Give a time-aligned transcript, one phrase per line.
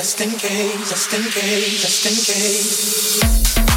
[0.00, 3.69] just in case, just in case, just in case,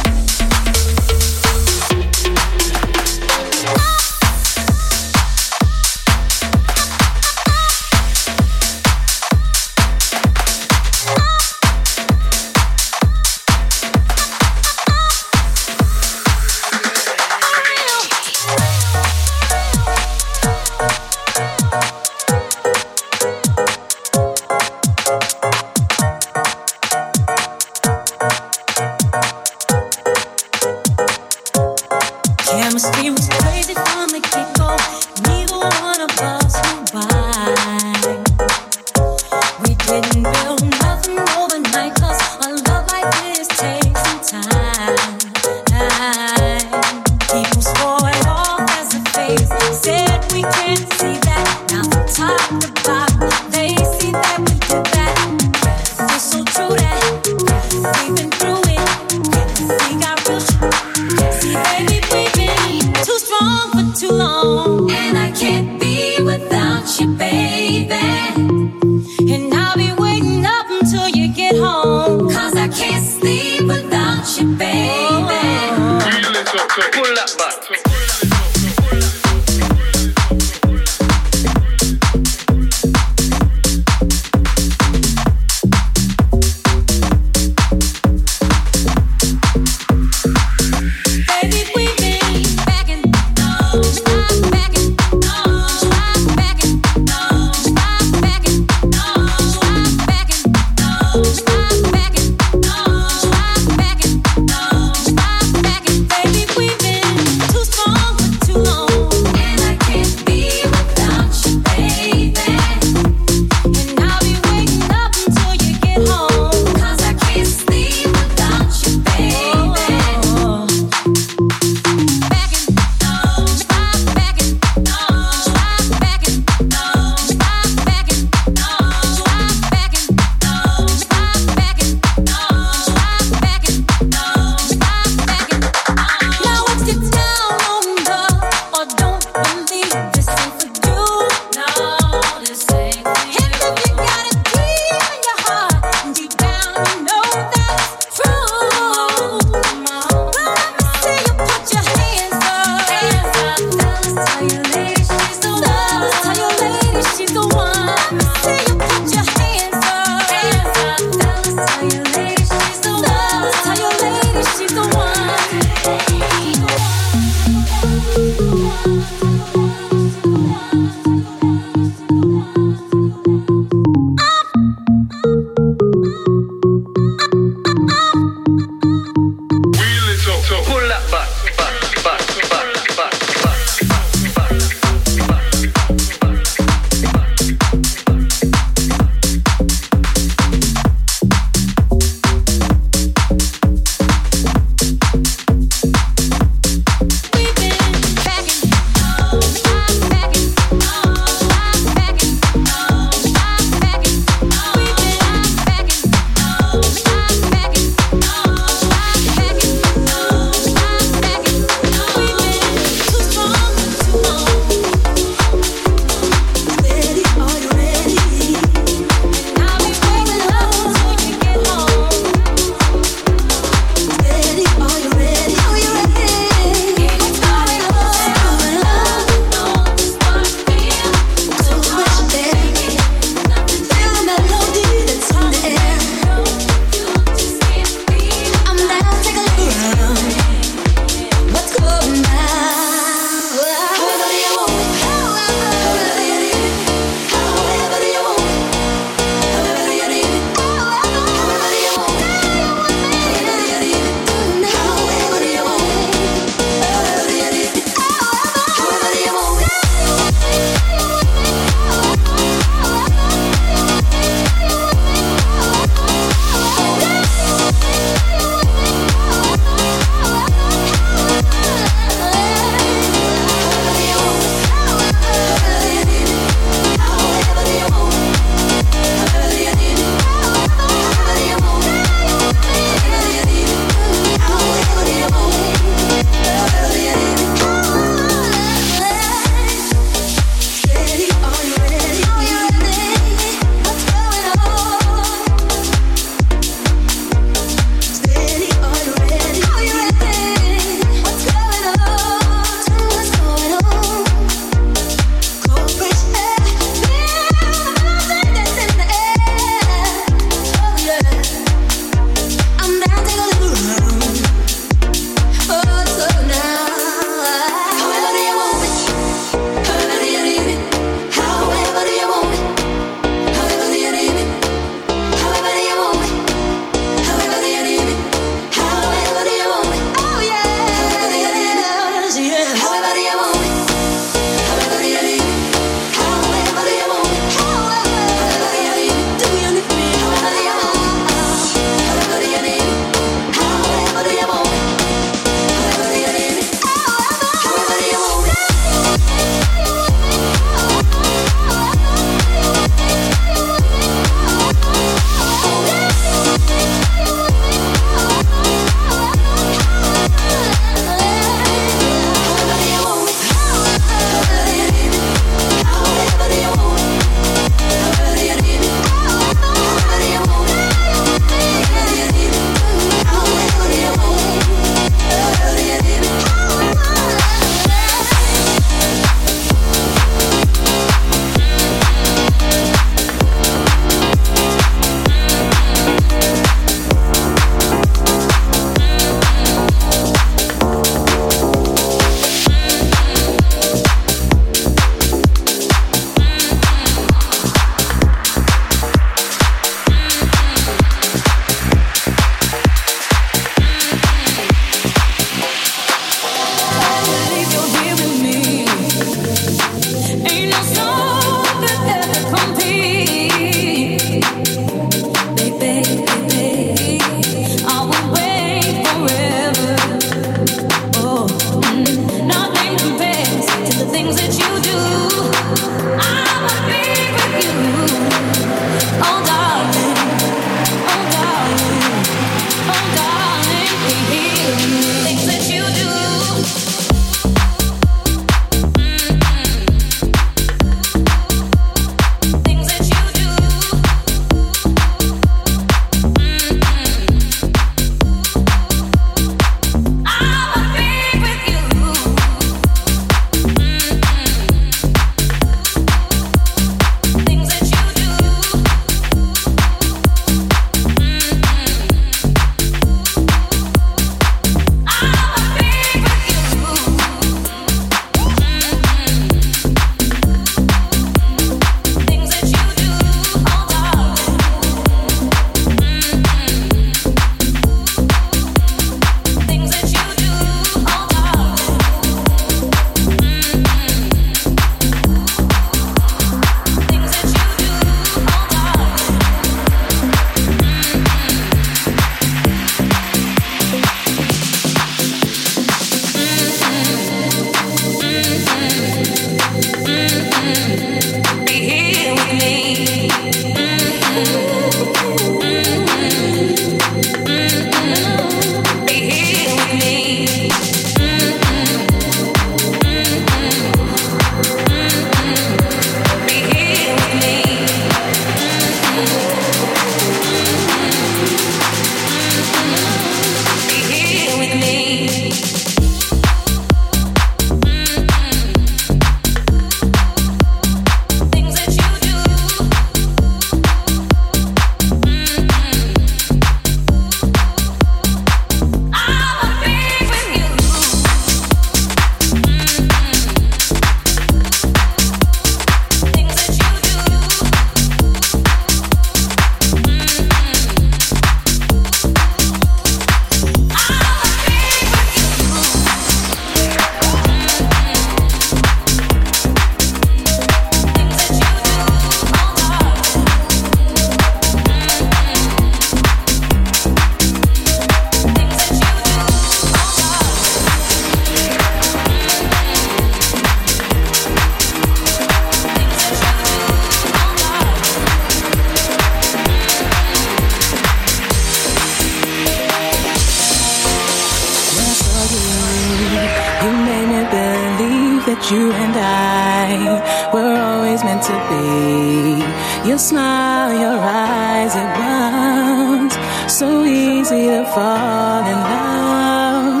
[593.12, 596.32] Your smile, your eyes, it was
[596.72, 600.00] so easy to fall in love.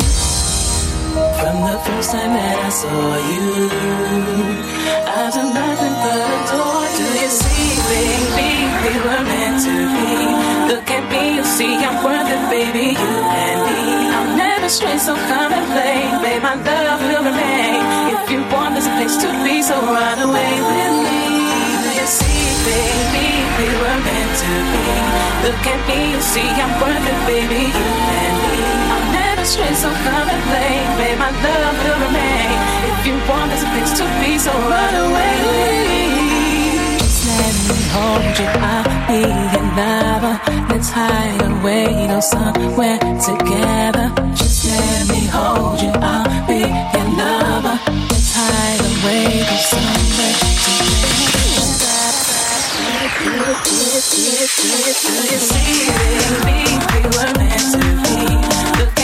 [1.36, 3.68] From the first time that I saw you,
[5.12, 6.88] I've done nothing but adore.
[6.96, 8.48] Do you see, baby,
[8.80, 10.72] we were meant to be?
[10.72, 14.08] Look at me, you see I'm worth it, baby, you and me.
[14.08, 16.40] I'll never stray, so come and play, babe.
[16.40, 17.76] My love will remain.
[18.16, 20.91] If you want, there's a place to be, so run away with
[22.66, 24.86] baby, we were meant to be?
[25.44, 27.88] Look at me, you see I'm worth it, baby, you
[28.22, 28.56] and me.
[28.92, 31.18] I'll never stray, so come and play, babe.
[31.18, 32.56] My love will remain.
[32.92, 35.36] If you want, to be, so run away.
[37.02, 39.20] Just let me hold you, I'll be
[39.52, 40.34] your lover.
[40.70, 42.98] Let's hide away, somewhere
[43.28, 44.06] together.
[44.34, 46.60] Just let me hold you, I'll be
[46.94, 47.76] your lover.
[48.10, 51.01] Let's hide away, go somewhere together.
[53.22, 53.30] See,
[56.42, 56.58] baby,
[56.90, 58.18] we were meant to be.
[58.78, 58.98] Look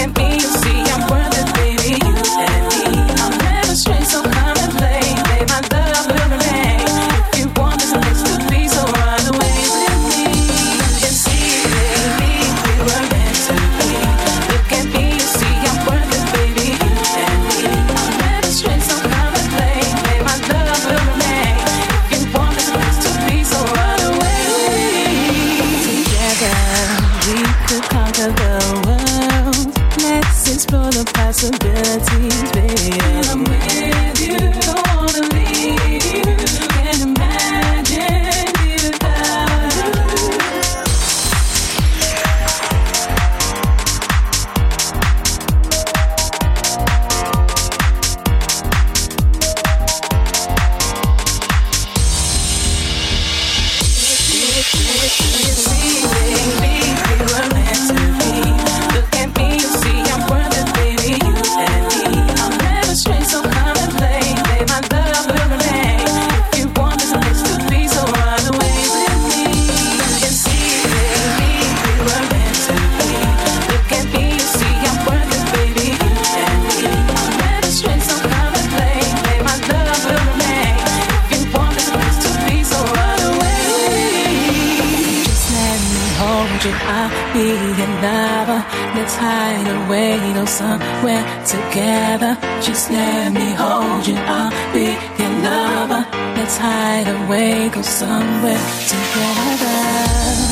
[90.98, 92.36] somewhere together.
[92.60, 96.06] Just let me hold you, I'll be your lover.
[96.36, 98.58] Let's hide away, go somewhere
[98.88, 100.47] together.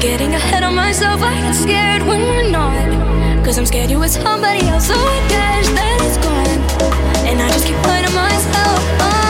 [0.00, 1.20] Getting ahead of myself.
[1.22, 4.86] I get scared when we're not, cause I'm scared you with somebody else.
[4.86, 8.78] So I guess that it's gone, and I just keep lying myself.
[9.02, 9.27] Oh,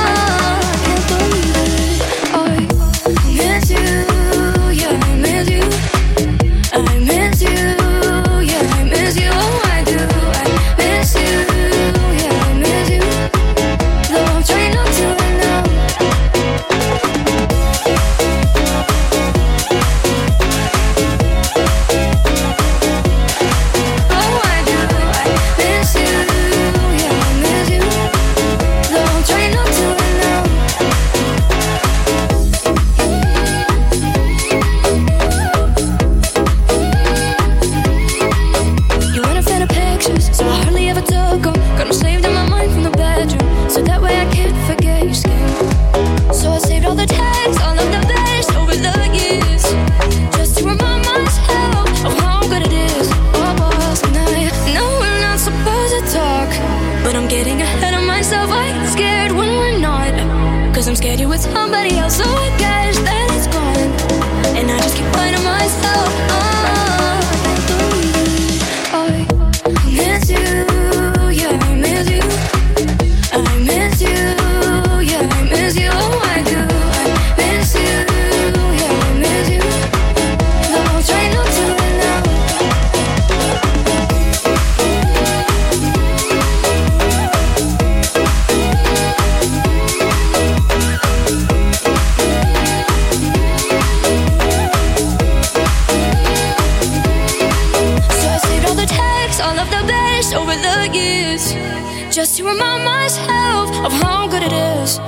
[102.18, 104.98] just to remind myself of how good it is.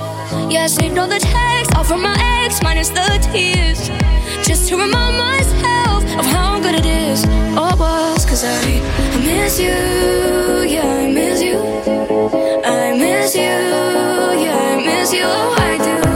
[0.49, 3.89] Yeah, I saved all the texts, all from my ex, minus the tears.
[4.47, 7.25] Just to remind myself of how good it is.
[7.57, 8.61] All was cause I,
[9.13, 9.75] I miss you,
[10.73, 11.57] yeah, I miss you.
[12.63, 13.41] I miss you,
[14.45, 16.10] yeah, I miss you, oh, I do.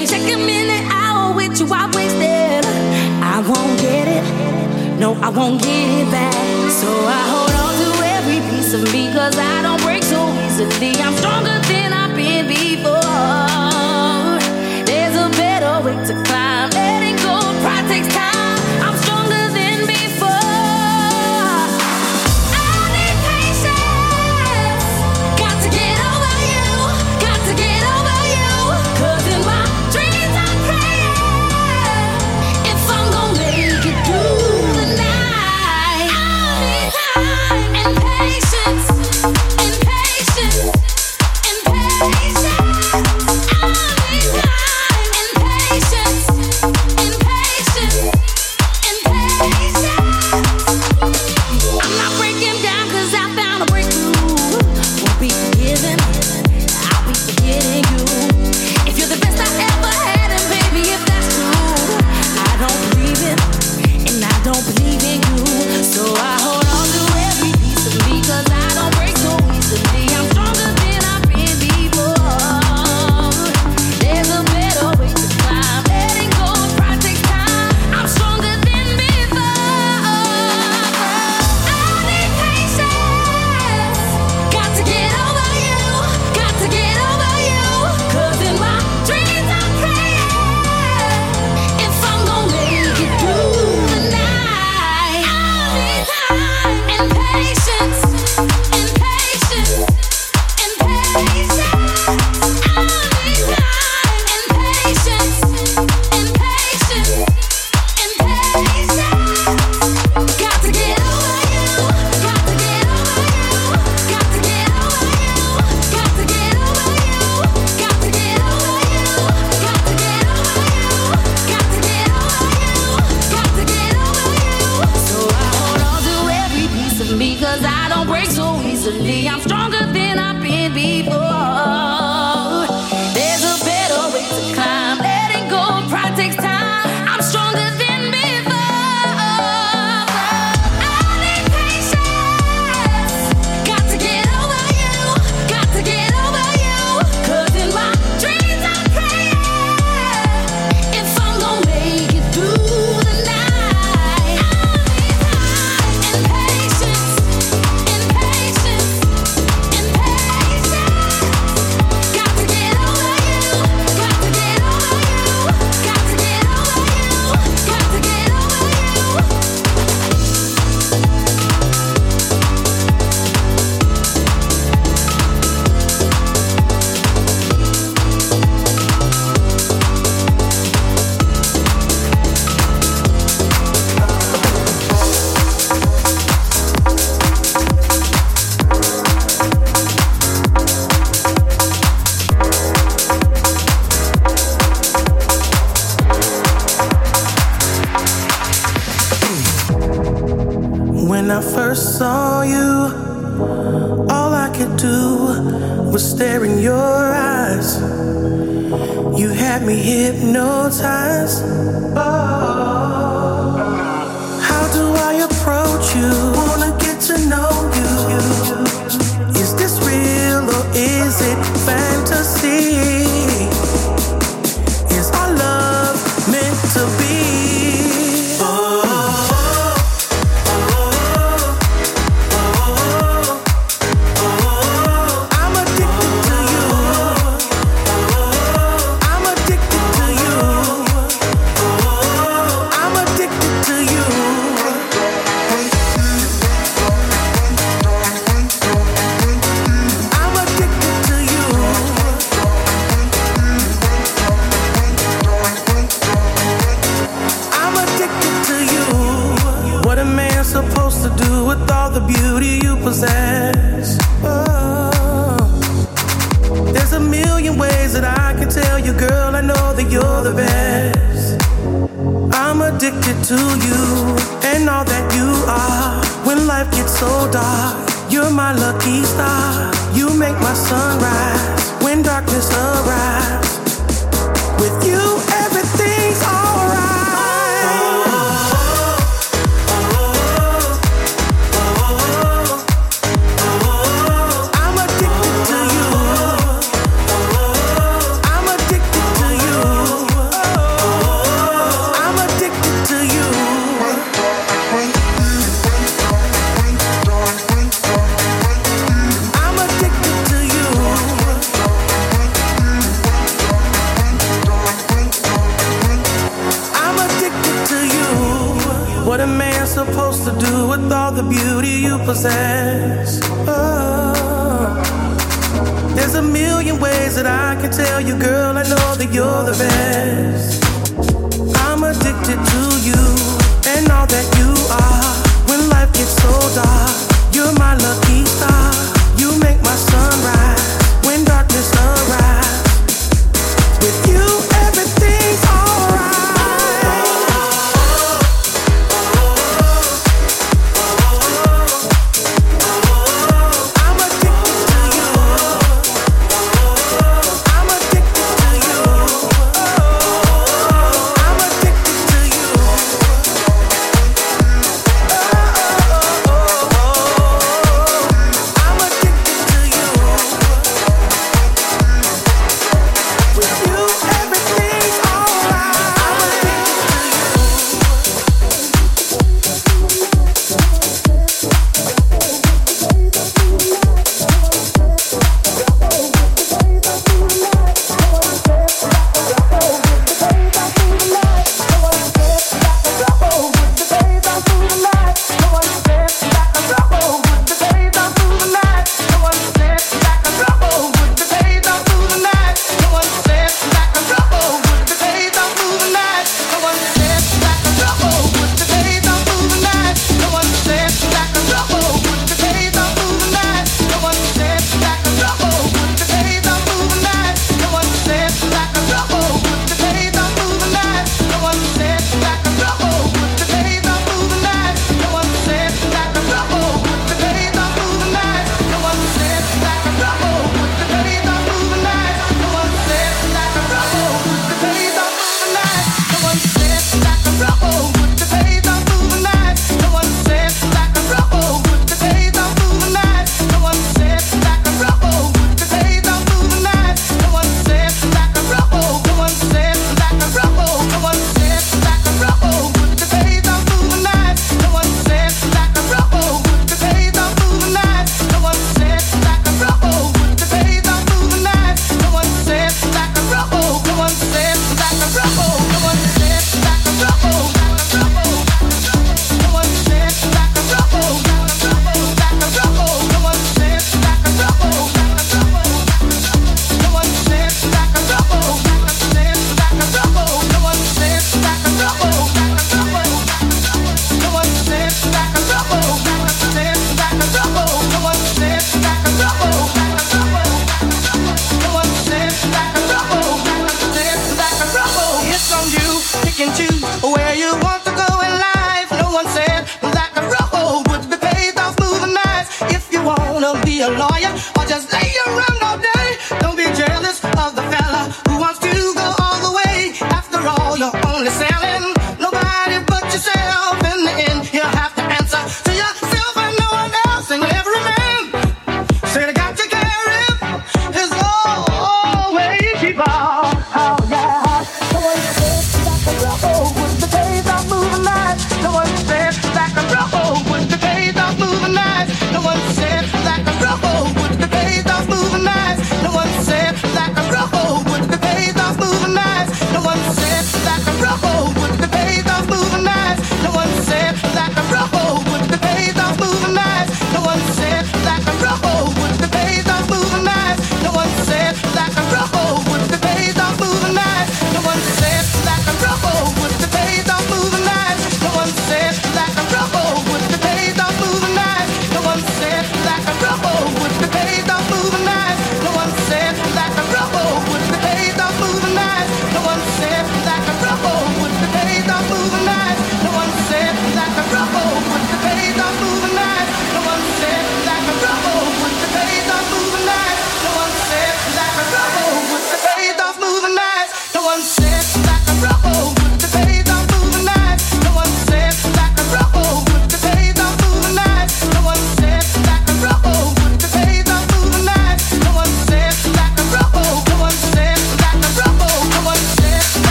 [0.00, 2.64] If you Every a minute, hour with you, I wasted.
[3.20, 5.00] I won't get it.
[5.00, 6.70] No, I won't get it back.
[6.70, 10.94] So I hold on to every piece of me, cause I don't break so easily.
[11.02, 11.57] I'm stronger.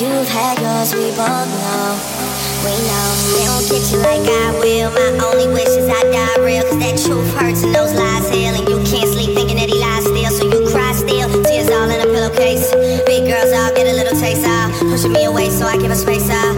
[0.00, 2.26] you've had yours, we both know.
[2.64, 3.08] We know.
[3.34, 4.90] They don't get you like I will.
[4.90, 6.62] My only wish is I die real.
[6.64, 8.54] Cause that truth hurts and those lies heal.
[8.54, 10.30] And you can't sleep thinking that he lies still.
[10.34, 11.30] So you cry still.
[11.44, 12.74] Tears all in a pillowcase.
[13.06, 15.96] Big girls all get a little taste of Pushing me away so I give a
[15.96, 16.55] space out.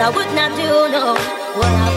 [0.00, 1.12] What I would not do, no,
[1.58, 1.89] what I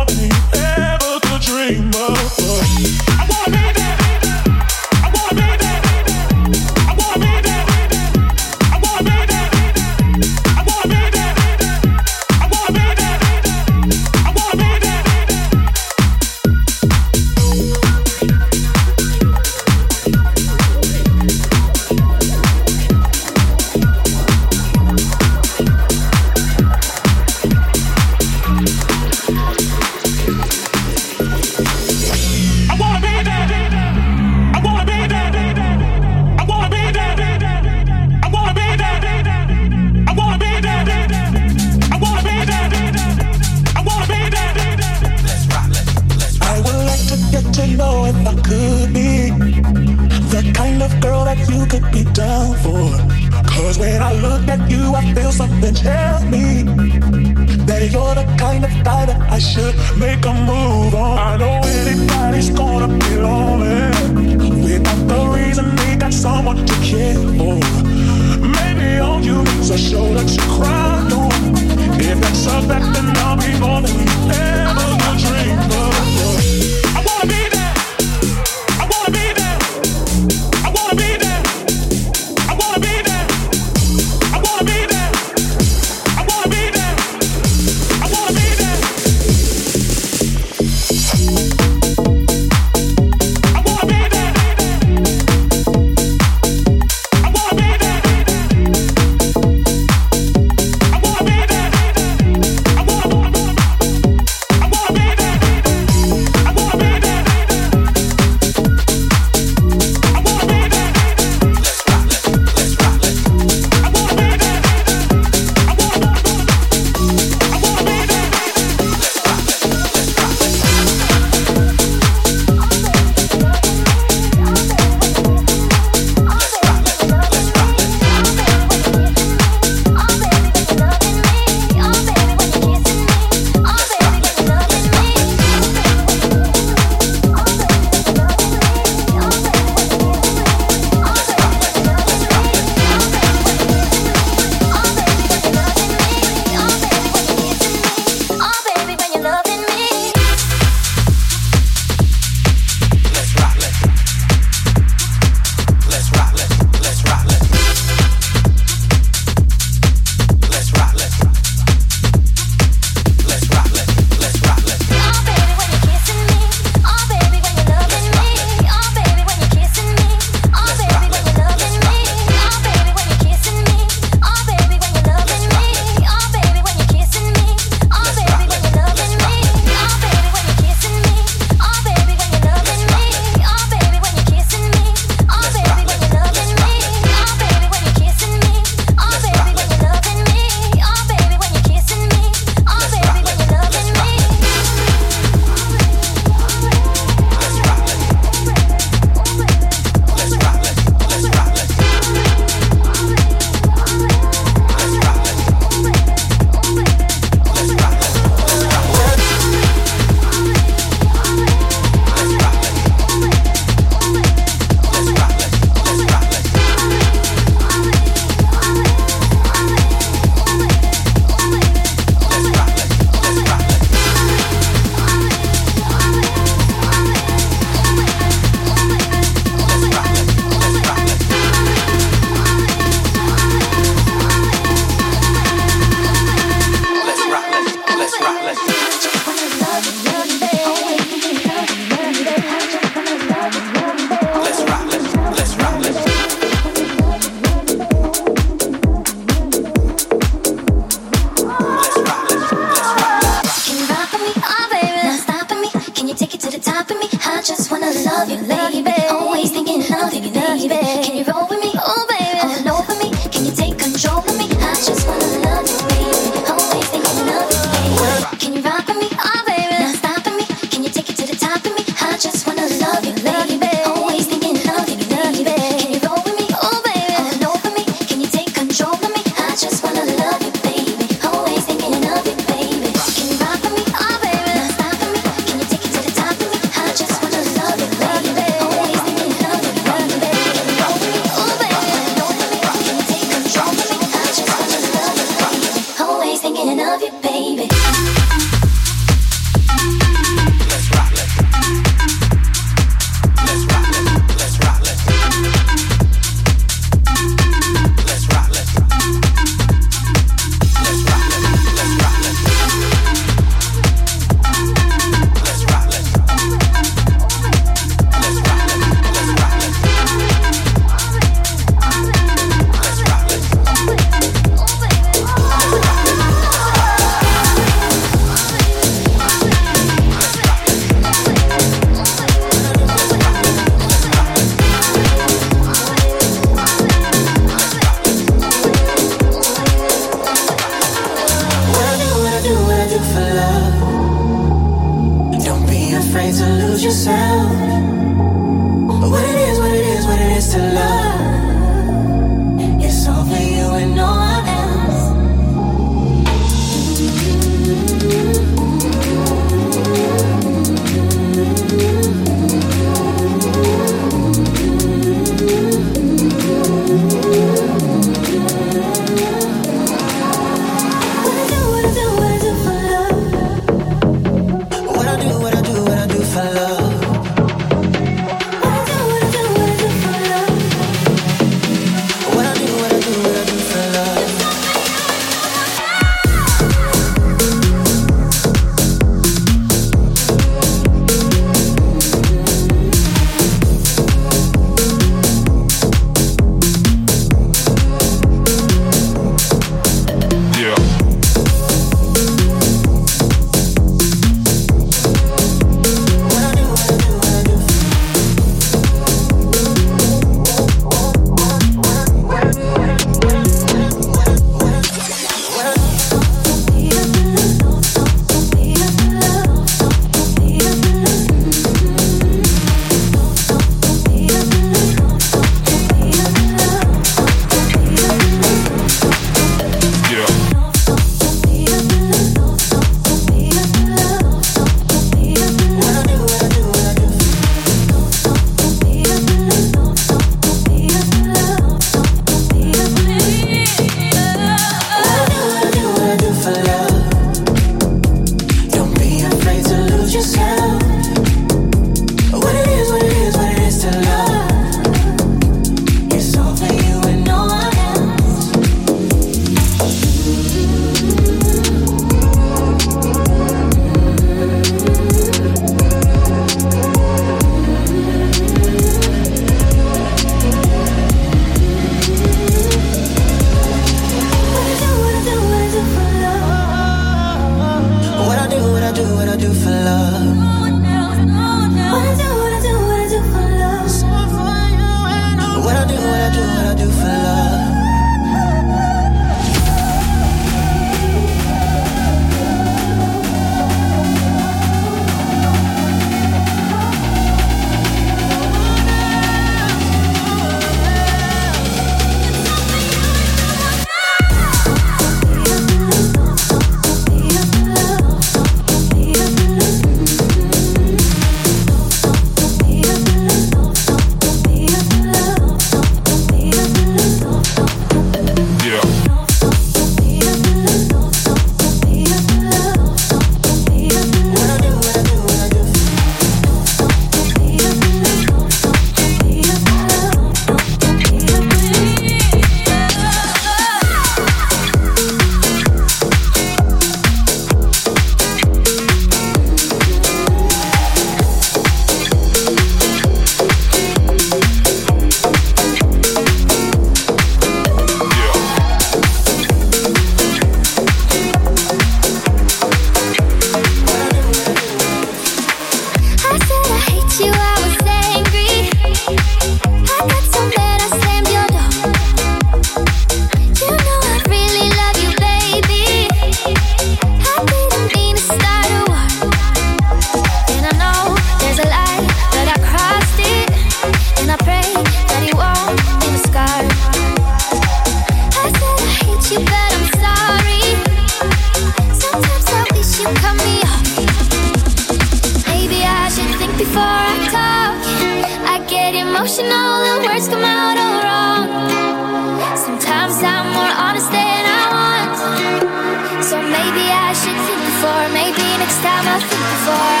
[599.63, 600.00] sorry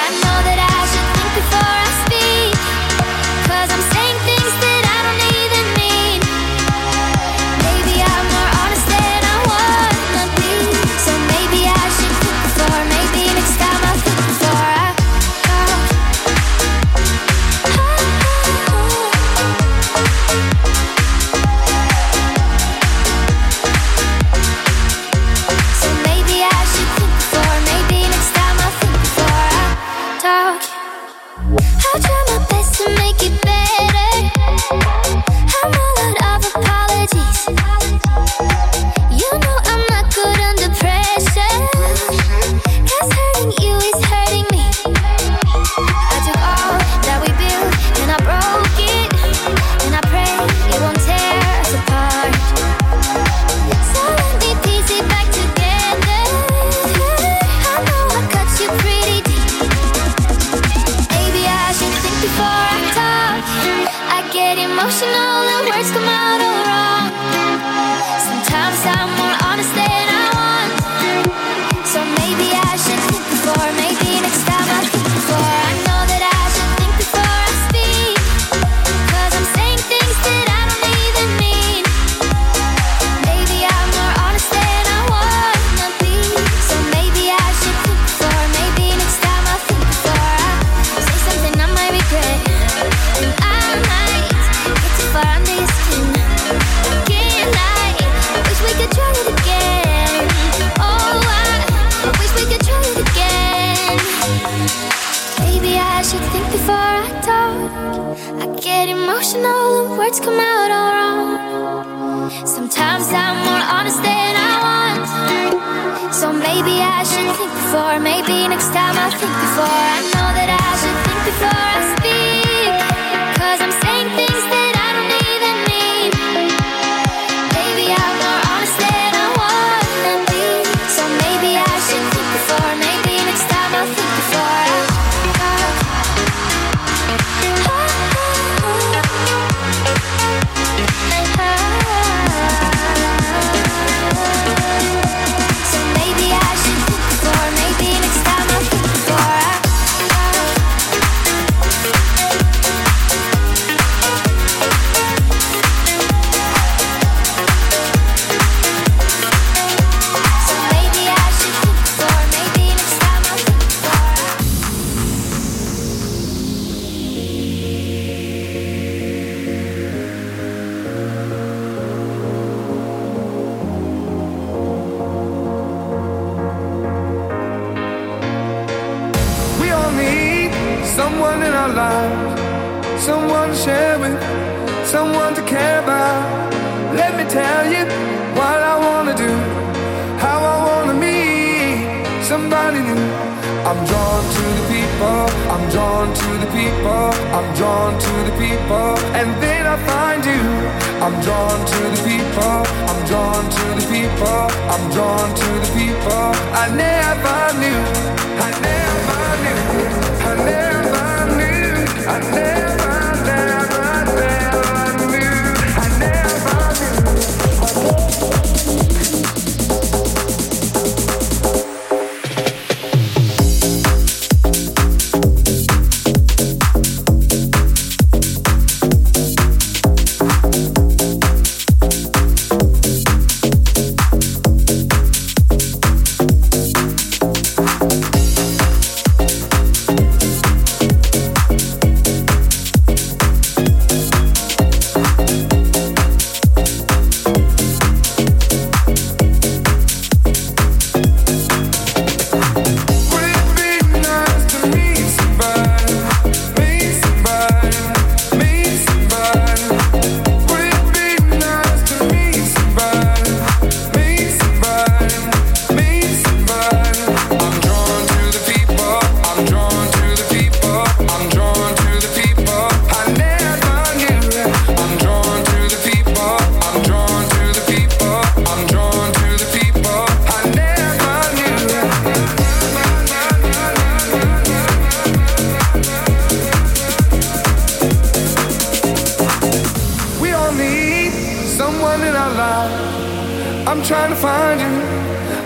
[293.71, 294.75] I'm trying to find you,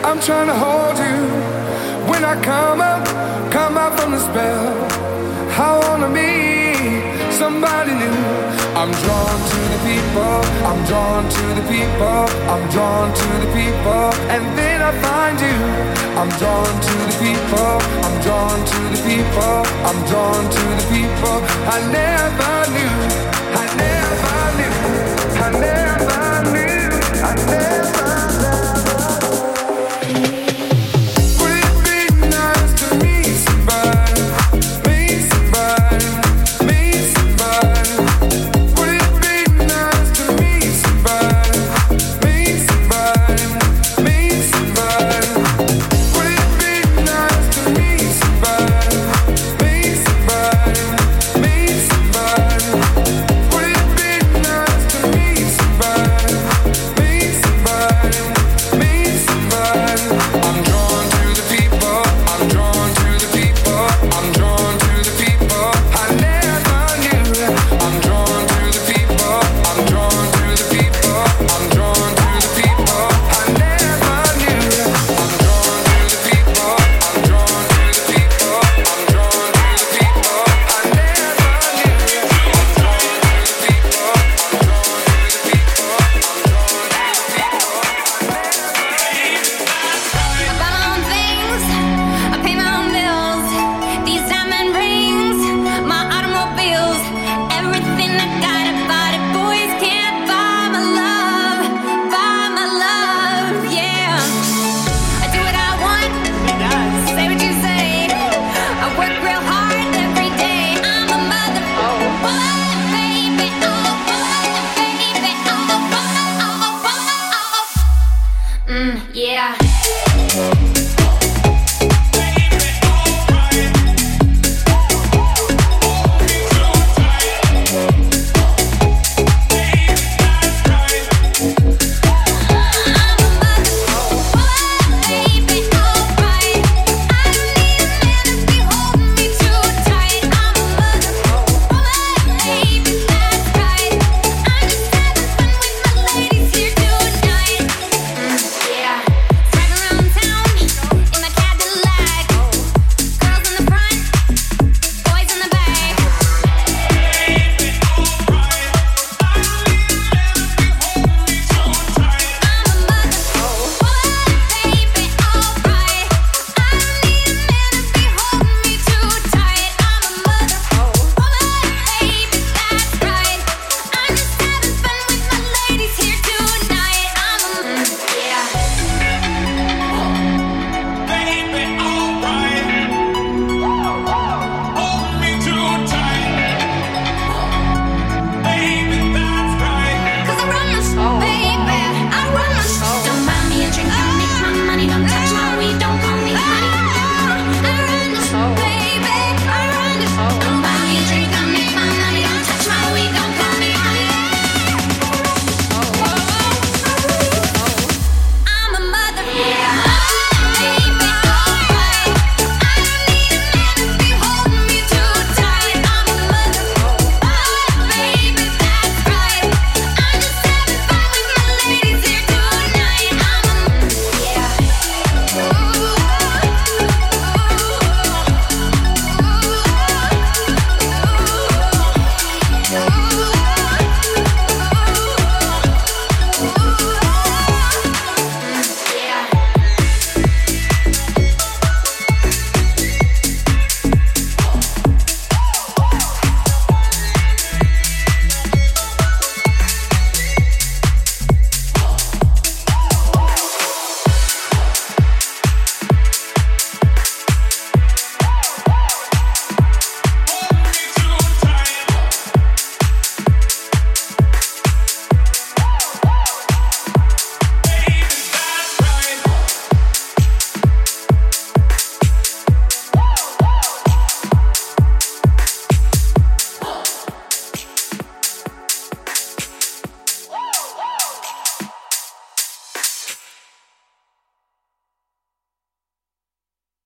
[0.02, 1.18] I'm trying to hold you.
[2.10, 3.06] When I come up,
[3.52, 4.66] come out from the spell.
[5.54, 8.18] I wanna meet somebody new.
[8.82, 14.10] I'm drawn to the people, I'm drawn to the people, I'm drawn to the people,
[14.34, 15.60] and then I find you.
[16.18, 21.38] I'm drawn to the people, I'm drawn to the people, I'm drawn to the people
[21.70, 22.96] I never knew.
[23.54, 23.95] I never